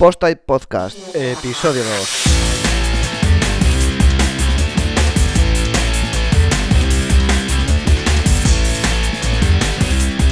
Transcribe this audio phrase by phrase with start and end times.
[0.00, 2.24] Post-Type Podcast, episodio 2.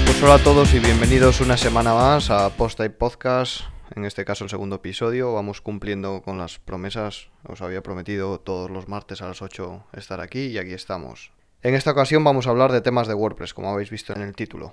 [0.07, 3.61] Pues hola a todos y bienvenidos una semana más a Post-Type Podcast.
[3.95, 5.35] En este caso el segundo episodio.
[5.35, 7.29] Vamos cumpliendo con las promesas.
[7.47, 11.31] Os había prometido todos los martes a las 8 estar aquí y aquí estamos.
[11.63, 14.35] En esta ocasión vamos a hablar de temas de WordPress, como habéis visto en el
[14.35, 14.73] título.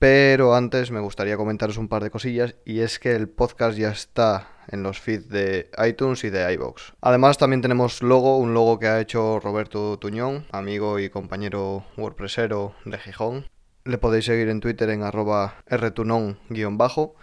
[0.00, 3.90] Pero antes me gustaría comentaros un par de cosillas y es que el podcast ya
[3.90, 6.94] está en los feeds de iTunes y de iBox.
[7.02, 12.74] Además también tenemos logo, un logo que ha hecho Roberto Tuñón, amigo y compañero WordPressero
[12.86, 13.50] de Gijón.
[13.84, 17.14] Le podéis seguir en Twitter en arroba rtunón-bajo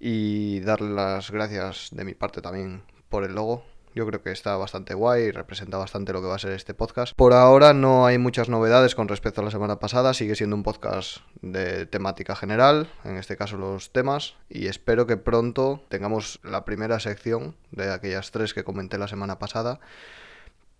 [0.00, 4.56] y darle las gracias de mi parte también por el logo, yo creo que está
[4.56, 7.14] bastante guay y representa bastante lo que va a ser este podcast.
[7.14, 10.62] Por ahora no hay muchas novedades con respecto a la semana pasada, sigue siendo un
[10.62, 16.64] podcast de temática general, en este caso los temas, y espero que pronto tengamos la
[16.64, 19.80] primera sección de aquellas tres que comenté la semana pasada.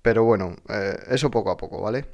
[0.02, 2.06] Pero bueno, eh, eso poco a poco, ¿vale?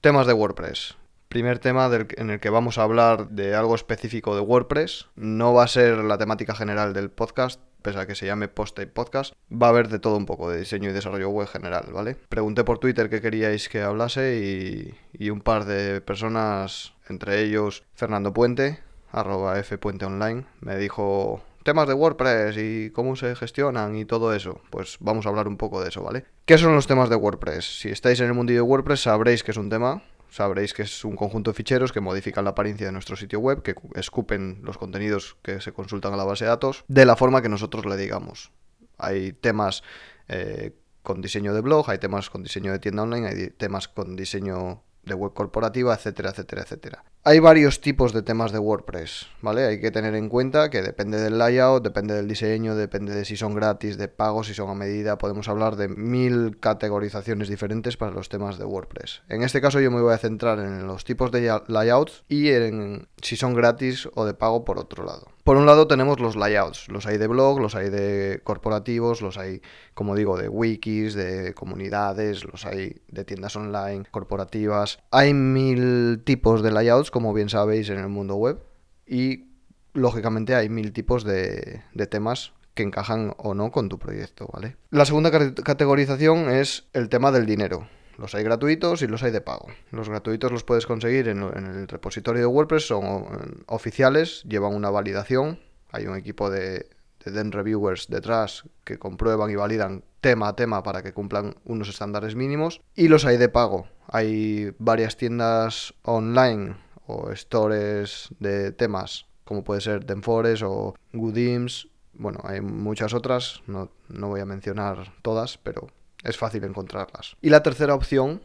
[0.00, 0.96] Temas de WordPress.
[1.28, 5.08] Primer tema en el que vamos a hablar de algo específico de WordPress.
[5.14, 8.78] No va a ser la temática general del podcast, pese a que se llame Post
[8.92, 12.16] Podcast, va a haber de todo un poco, de diseño y desarrollo web general, ¿vale?
[12.28, 17.84] Pregunté por Twitter qué queríais que hablase y, y un par de personas, entre ellos
[17.94, 18.80] Fernando Puente,
[19.12, 24.62] arroba fpuenteonline, me dijo temas de WordPress y cómo se gestionan y todo eso.
[24.70, 26.24] Pues vamos a hablar un poco de eso, ¿vale?
[26.46, 27.80] ¿Qué son los temas de WordPress?
[27.80, 31.04] Si estáis en el mundillo de WordPress sabréis que es un tema, sabréis que es
[31.04, 34.78] un conjunto de ficheros que modifican la apariencia de nuestro sitio web, que escupen los
[34.78, 37.96] contenidos que se consultan a la base de datos de la forma que nosotros le
[37.96, 38.52] digamos.
[38.98, 39.82] Hay temas
[40.28, 44.16] eh, con diseño de blog, hay temas con diseño de tienda online, hay temas con
[44.16, 47.04] diseño de web corporativa, etcétera, etcétera, etcétera.
[47.28, 49.66] Hay varios tipos de temas de WordPress, ¿vale?
[49.66, 53.36] Hay que tener en cuenta que depende del layout, depende del diseño, depende de si
[53.36, 55.18] son gratis, de pago, si son a medida.
[55.18, 59.24] Podemos hablar de mil categorizaciones diferentes para los temas de WordPress.
[59.28, 63.08] En este caso yo me voy a centrar en los tipos de layouts y en
[63.20, 65.26] si son gratis o de pago por otro lado.
[65.48, 69.38] Por un lado tenemos los layouts, los hay de blog, los hay de corporativos, los
[69.38, 69.62] hay,
[69.94, 74.98] como digo, de wikis, de comunidades, los hay de tiendas online, corporativas.
[75.10, 78.60] Hay mil tipos de layouts, como bien sabéis, en el mundo web
[79.04, 79.48] y
[79.92, 84.76] lógicamente hay mil tipos de, temas que encajan o no con tu proyecto, ¿vale?
[84.90, 87.88] La segunda categorización es el tema del dinero.
[88.18, 89.66] Los hay gratuitos y los hay de pago.
[89.90, 95.58] Los gratuitos los puedes conseguir en, el repositorio de WordPress, son oficiales, llevan una validación.
[95.90, 96.88] Hay un equipo de,
[97.24, 102.36] de Reviewers detrás que comprueban y validan tema a tema para que cumplan unos estándares
[102.36, 102.80] mínimos.
[102.94, 103.88] Y los hay de pago.
[104.06, 106.76] Hay varias tiendas online
[107.08, 111.88] o stores de temas, como puede ser Denfores o Goodims.
[112.12, 115.88] Bueno, hay muchas otras, no, no voy a mencionar todas, pero
[116.22, 117.36] es fácil encontrarlas.
[117.40, 118.42] Y la tercera opción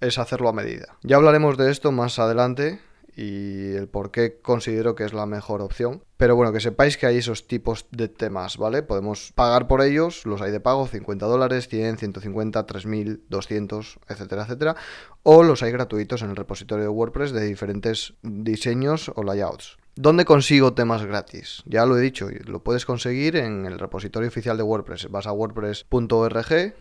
[0.00, 0.96] es hacerlo a medida.
[1.02, 2.80] Ya hablaremos de esto más adelante
[3.18, 6.04] y el por qué considero que es la mejor opción.
[6.16, 8.84] Pero bueno, que sepáis que hay esos tipos de temas, ¿vale?
[8.84, 14.44] Podemos pagar por ellos, los hay de pago, 50 dólares, 100, 150, 3000, 200, etcétera,
[14.44, 14.76] etcétera.
[15.24, 19.78] O los hay gratuitos en el repositorio de WordPress de diferentes diseños o layouts.
[19.96, 21.64] ¿Dónde consigo temas gratis?
[21.66, 25.10] Ya lo he dicho, lo puedes conseguir en el repositorio oficial de WordPress.
[25.10, 26.74] Vas a wordpress.org,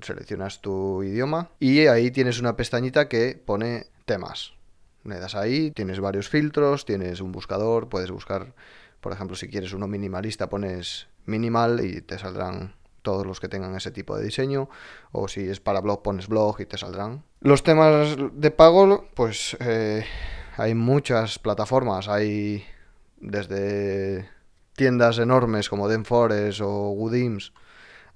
[0.00, 4.54] seleccionas tu idioma y ahí tienes una pestañita que pone temas.
[5.04, 8.54] Le das ahí, tienes varios filtros, tienes un buscador, puedes buscar,
[9.00, 13.74] por ejemplo, si quieres uno minimalista, pones minimal y te saldrán todos los que tengan
[13.74, 14.68] ese tipo de diseño,
[15.12, 17.24] o si es para blog, pones blog y te saldrán.
[17.40, 20.04] Los temas de pago, pues eh,
[20.56, 22.64] hay muchas plataformas, hay
[23.18, 24.28] desde
[24.76, 27.52] tiendas enormes como Denfores o Goodims,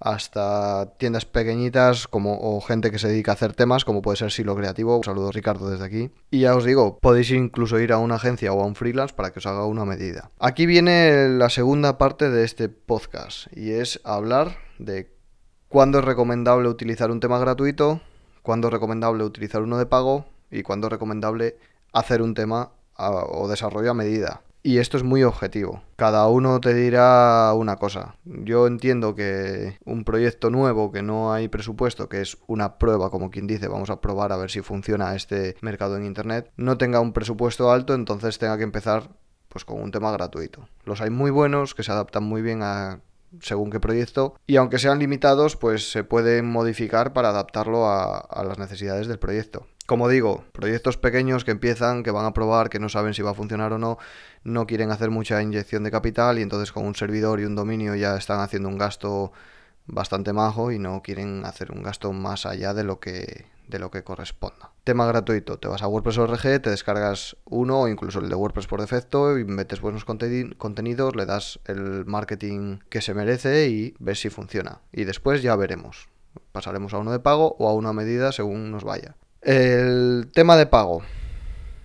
[0.05, 4.31] hasta tiendas pequeñitas como o gente que se dedica a hacer temas como puede ser
[4.31, 4.99] Silo Creativo.
[4.99, 6.11] Un saludo Ricardo desde aquí.
[6.31, 9.33] Y ya os digo, podéis incluso ir a una agencia o a un freelance para
[9.33, 10.31] que os haga una medida.
[10.39, 15.11] Aquí viene la segunda parte de este podcast y es hablar de
[15.69, 18.03] cuándo es recomendable utilizar un tema gratuito,
[18.43, 21.57] cuándo es recomendable utilizar uno de pago y cuándo es recomendable
[21.95, 24.43] hacer un tema o desarrollo a medida.
[24.67, 25.83] Y esto es muy objetivo.
[25.97, 28.17] Cada uno te dirá una cosa.
[28.25, 33.31] Yo entiendo que un proyecto nuevo, que no hay presupuesto, que es una prueba, como
[33.31, 37.01] quien dice, vamos a probar a ver si funciona este mercado en Internet, no tenga
[37.01, 39.11] un presupuesto alto, entonces tenga que empezar
[39.51, 40.67] pues con un tema gratuito.
[40.87, 43.01] Los hay muy buenos, que se adaptan muy bien a
[43.41, 48.45] según qué proyecto y aunque sean limitados pues se pueden modificar para adaptarlo a, a,
[48.45, 49.67] las necesidades del proyecto.
[49.87, 53.33] Como digo, proyectos pequeños que empiezan, que van a probar, que no saben si va
[53.33, 53.99] a funcionar o no,
[54.43, 57.95] no quieren hacer mucha inyección de capital y entonces con un servidor y un dominio
[57.95, 59.33] ya están haciendo un gasto
[59.87, 63.91] bastante majo y no quieren hacer un gasto más allá de lo que de lo
[63.91, 64.73] que corresponda.
[64.85, 68.81] Tema gratuito, te vas a WordPress.org, te descargas uno o incluso el de WordPress por
[68.81, 74.29] defecto y metes buenos contenidos, le das el marketing que se merece y ves si
[74.29, 74.81] funciona.
[74.93, 76.09] Y después ya veremos.
[76.53, 79.17] Pasaremos a uno de pago o a uno a medida según nos vaya.
[79.45, 81.03] El tema de pago.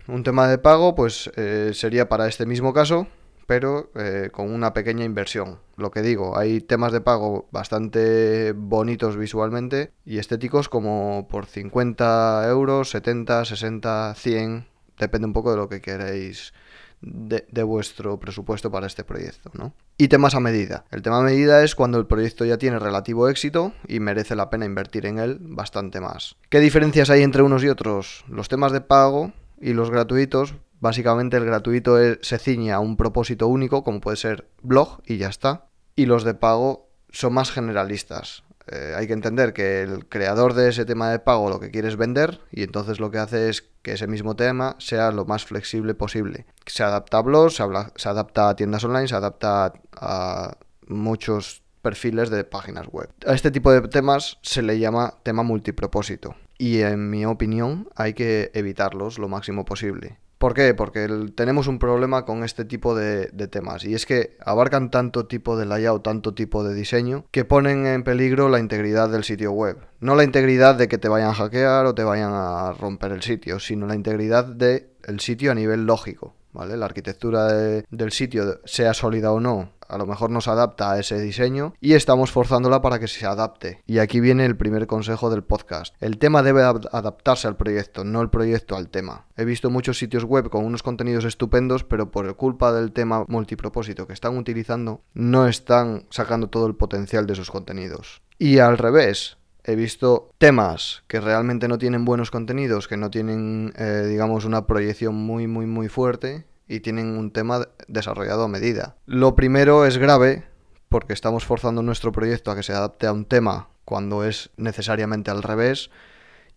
[0.07, 3.07] Un tema de pago pues eh, sería para este mismo caso
[3.49, 5.57] pero eh, con una pequeña inversión.
[5.75, 12.47] Lo que digo, hay temas de pago bastante bonitos visualmente y estéticos como por 50
[12.47, 14.67] euros, 70, 60, 100,
[14.99, 16.53] depende un poco de lo que queréis
[17.01, 19.73] de, vuestro presupuesto para este proyecto, ¿no?
[19.97, 20.85] Y temas a medida.
[20.91, 24.49] El tema a medida es cuando el proyecto ya tiene relativo éxito y merece la
[24.49, 26.35] pena invertir en él bastante más.
[26.49, 28.25] ¿Qué diferencias hay entre unos y otros?
[28.27, 33.47] Los temas de pago y los gratuitos Básicamente el gratuito se ciña a un propósito
[33.47, 35.65] único, como puede ser blog, y ya está.
[35.95, 38.43] Y los de pago son más generalistas.
[38.67, 41.87] Eh, hay que entender que el creador de ese tema de pago lo que quiere
[41.87, 45.45] es vender y entonces lo que hace es que ese mismo tema sea lo más
[45.45, 46.45] flexible posible.
[46.65, 52.43] Se adapta a blogs, se, adapta a tiendas online, se adapta a muchos perfiles de
[52.43, 53.09] páginas web.
[53.25, 58.13] A este tipo de temas se le llama tema multipropósito y en mi opinión hay
[58.13, 60.19] que evitarlos lo máximo posible.
[60.39, 60.73] ¿Por qué?
[60.73, 61.05] Porque
[61.35, 65.65] tenemos un problema con este tipo de, temas y es que abarcan tanto tipo de
[65.65, 69.77] layout, tanto tipo de diseño, que ponen en peligro la integridad del sitio web.
[69.99, 73.21] No la integridad de que te vayan a hackear o te vayan a romper el
[73.21, 76.38] sitio, sino la integridad del sitio a nivel lógico.
[76.51, 76.77] ¿Vale?
[76.77, 81.19] La arquitectura del sitio, sea sólida o no, a lo mejor nos adapta a ese
[81.19, 83.81] diseño y estamos forzándola para que se adapte.
[83.87, 85.95] Y aquí viene el primer consejo del podcast.
[85.99, 89.25] El tema debe adaptarse al proyecto, no el proyecto al tema.
[89.35, 94.05] He visto muchos sitios web con unos contenidos estupendos, pero por culpa del tema multipropósito
[94.05, 98.21] que están utilizando, no están sacando todo el potencial de sus contenidos.
[98.37, 99.38] Y al revés,
[99.69, 104.65] he visto temas que realmente no tienen buenos contenidos, que no tienen, eh, digamos, una
[104.65, 108.95] proyección muy, muy, muy fuerte y tienen un tema desarrollado a medida.
[109.05, 110.45] Lo primero es grave
[110.89, 115.29] porque estamos forzando nuestro proyecto a que se adapte a un tema cuando es necesariamente
[115.29, 115.91] al revés.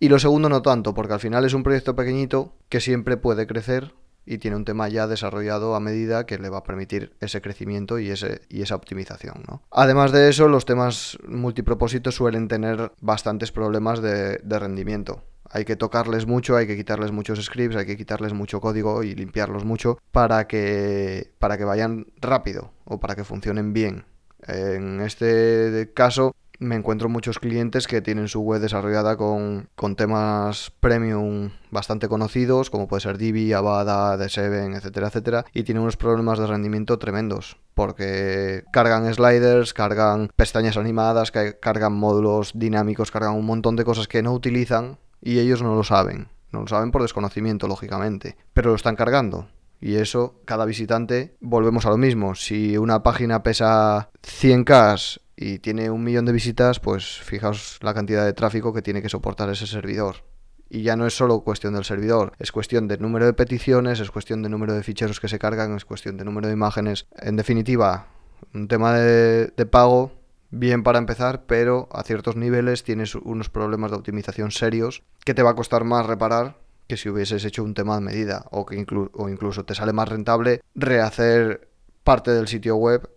[0.01, 3.47] Y lo segundo no tanto, porque al final es un proyecto pequeñito que siempre puede
[3.47, 7.41] crecer y tiene un tema ya desarrollado a medida que le va a permitir ese
[7.41, 9.43] crecimiento y, ese, y esa optimización.
[9.49, 9.63] ¿no?
[9.71, 16.27] Además de eso, los temas multipropósitos suelen tener bastantes problemas de rendimiento hay que tocarles
[16.27, 20.47] mucho, hay que quitarles muchos scripts, hay que quitarles mucho código y limpiarlos mucho para
[20.47, 24.07] que, para que vayan rápido o para que funcionen bien.
[24.47, 31.51] En este caso me encuentro muchos clientes que tienen su web desarrollada con, temas premium
[31.71, 36.47] bastante conocidos, como puede ser Divi, Avada, D7, etcétera, etcétera, y tienen unos problemas de
[36.47, 43.85] rendimiento tremendos, porque cargan sliders, cargan pestañas animadas, cargan módulos dinámicos, cargan un montón de
[43.85, 46.29] cosas que no utilizan y ellos no lo saben.
[46.53, 49.49] No lo saben por desconocimiento, lógicamente, pero lo están cargando.
[49.81, 52.37] Y eso, cada visitante, volvemos a lo mismo.
[52.37, 58.25] Si una página pesa 100k y tiene un millón de visitas, pues fijaos la cantidad
[58.25, 60.25] de tráfico que tiene que soportar ese servidor.
[60.69, 64.11] Y ya no es solo cuestión del servidor, es cuestión de número de peticiones, es
[64.11, 67.07] cuestión de número de ficheros que se cargan, es cuestión de número de imágenes.
[67.19, 68.07] En definitiva,
[68.55, 70.13] un tema de, de pago
[70.51, 75.43] bien para empezar, pero a ciertos niveles tienes unos problemas de optimización serios que te
[75.43, 78.85] va a costar más reparar que si hubieses hecho un tema de medida o que
[79.15, 81.69] o incluso te sale más rentable rehacer
[82.05, 83.09] parte del sitio web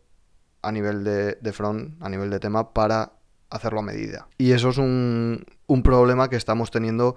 [0.68, 3.14] a nivel de, front, a nivel de tema, para
[3.50, 4.28] hacerlo a medida.
[4.38, 7.16] Y eso es un, un problema que estamos teniendo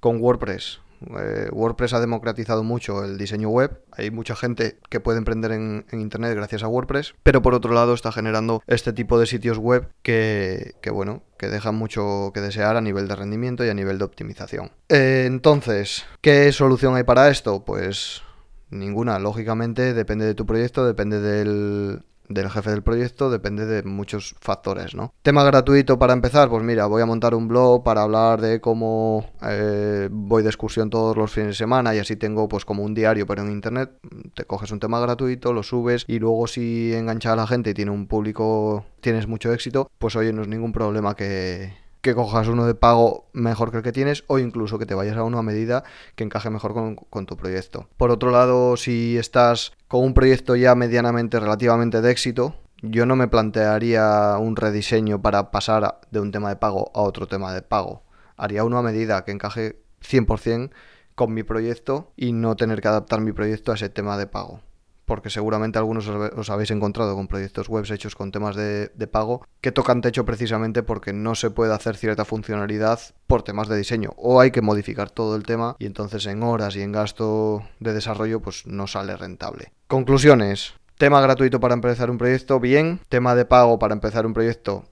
[0.00, 0.80] con WordPress.
[1.18, 3.82] Eh, WordPress ha democratizado mucho el diseño web.
[3.92, 7.94] Hay mucha gente que puede emprender en, Internet gracias a WordPress, pero por otro lado
[7.94, 12.80] está generando este tipo de sitios web que, bueno, que dejan mucho que desear a
[12.80, 14.70] nivel de rendimiento y a nivel de optimización.
[14.88, 17.64] Eh, entonces, ¿qué solución hay para esto?
[17.64, 18.22] Pues
[18.70, 19.18] ninguna.
[19.18, 24.94] Lógicamente depende de tu proyecto, depende del, del jefe del proyecto depende de muchos factores,
[24.94, 25.12] ¿no?
[25.22, 29.30] Tema gratuito para empezar, pues mira, voy a montar un blog para hablar de cómo
[29.42, 32.94] eh, voy de excursión todos los fines de semana y así tengo pues como un
[32.94, 33.90] diario pero en internet,
[34.34, 37.74] te coges un tema gratuito, lo subes y luego si engancha a la gente y
[37.74, 42.46] tiene un público, tienes mucho éxito, pues oye, no es ningún problema que que cojas
[42.46, 45.38] uno de pago mejor que el que tienes o incluso que te vayas a uno
[45.38, 45.82] a medida
[46.14, 47.88] que encaje mejor con, tu proyecto.
[47.96, 53.16] Por otro lado, si estás con un proyecto ya medianamente, relativamente de éxito, yo no
[53.16, 57.62] me plantearía un rediseño para pasar de un tema de pago a otro tema de
[57.62, 58.04] pago.
[58.36, 60.70] Haría uno a medida que encaje 100%
[61.16, 64.60] con mi proyecto y no tener que adaptar mi proyecto a ese tema de pago
[65.06, 69.72] porque seguramente algunos os habéis encontrado con proyectos web hechos con temas de, pago que
[69.72, 74.40] tocan techo precisamente porque no se puede hacer cierta funcionalidad por temas de diseño o
[74.40, 78.40] hay que modificar todo el tema y entonces en horas y en gasto de desarrollo
[78.40, 79.72] pues no sale rentable.
[79.86, 80.74] Conclusiones.
[80.98, 83.00] Tema gratuito para empezar un proyecto, bien.
[83.08, 84.84] Tema de pago para empezar un proyecto,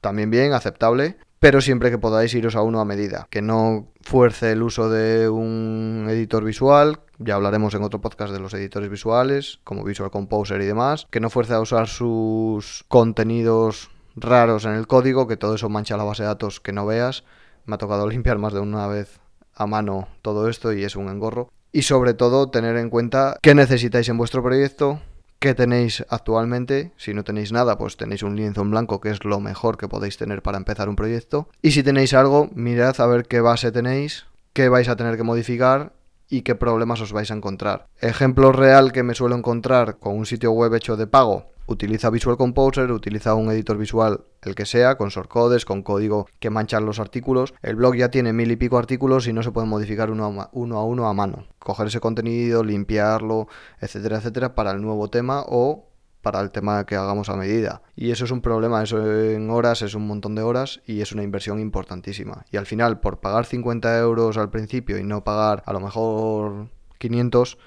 [0.00, 4.52] también bien, aceptable pero siempre que podáis iros a uno a medida, que no fuerce
[4.52, 9.60] el uso de un editor visual, ya hablaremos en otro podcast de los editores visuales,
[9.64, 14.86] como Visual Composer y demás, que no fuerce a usar sus contenidos raros en el
[14.86, 17.24] código, que todo eso mancha la base de datos que no veas.
[17.64, 19.20] Me ha tocado limpiar más de una vez
[19.54, 21.50] a mano todo esto y es un engorro.
[21.72, 25.00] Y sobre todo tener en cuenta qué necesitáis en vuestro proyecto,
[25.38, 26.92] ¿Qué tenéis actualmente?
[26.96, 29.86] Si no tenéis nada, pues tenéis un lienzo en blanco, que es lo mejor que
[29.86, 31.48] podéis tener para empezar un proyecto.
[31.60, 35.22] Y si tenéis algo, mirad a ver qué base tenéis, qué vais a tener que
[35.22, 35.92] modificar
[36.28, 37.86] y qué problemas os vais a encontrar.
[38.00, 42.36] Ejemplo real que me suelo encontrar con un sitio web hecho de pago utiliza Visual
[42.36, 47.00] Composer, utiliza un editor visual, el que sea, con shortcodes, con código que manchan los
[47.00, 47.54] artículos.
[47.62, 50.48] El blog ya tiene mil y pico artículos y no se pueden modificar uno a
[50.52, 51.46] uno a, uno a mano.
[51.58, 53.48] Coger ese contenido, limpiarlo,
[53.80, 55.90] etcétera, etcétera, para el nuevo tema o
[56.22, 57.82] para el tema que hagamos a medida.
[57.94, 61.12] Y eso es un problema, eso en horas es un montón de horas y es
[61.12, 62.44] una inversión importantísima.
[62.50, 66.68] Y al final, por pagar 50 euros al principio y no pagar a lo mejor
[66.98, 67.58] 500,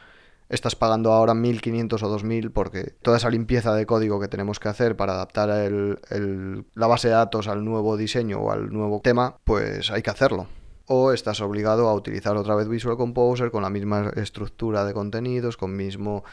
[0.49, 4.67] estás pagando ahora 1.500 o 2.000 porque toda esa limpieza de código que tenemos que
[4.67, 9.91] hacer para adaptar la base de datos al nuevo diseño o al nuevo tema, pues
[9.91, 10.47] hay que hacerlo.
[10.91, 15.55] O estás obligado a utilizar otra vez Visual Composer con la misma estructura de contenidos,
[15.55, 16.23] con mismo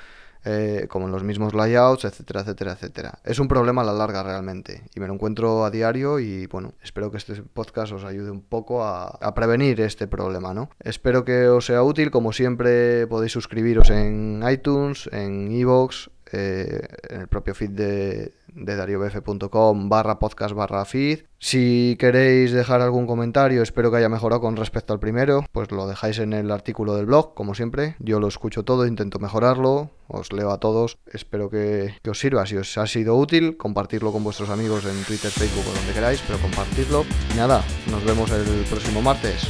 [0.49, 3.19] eh, como en los mismos layouts, etcétera, etcétera, etcétera.
[3.23, 6.73] Es un problema a la larga realmente y me lo encuentro a diario y bueno,
[6.83, 10.71] espero que este podcast os ayude un poco a, prevenir este problema, ¿no?
[10.81, 17.21] Espero que os sea útil, como siempre podéis suscribiros en iTunes, en iVoox, eh, en
[17.21, 21.21] el propio feed de, de dariobf.com barra podcast barra feed.
[21.39, 25.87] Si queréis dejar algún comentario, espero que haya mejorado con respecto al primero, pues lo
[25.87, 27.97] dejáis en el artículo del blog, como siempre.
[27.99, 30.99] Yo lo escucho todo, intento mejorarlo, os leo a todos.
[31.13, 32.47] Espero que, os sirva.
[32.47, 36.23] Si os ha sido útil, compartirlo con vuestros amigos en Twitter, Facebook o donde queráis,
[36.27, 37.05] pero compartirlo.
[37.35, 39.47] Y nada, nos vemos el próximo martes.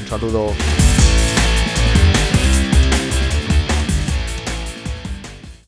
[0.00, 0.52] Un saludo.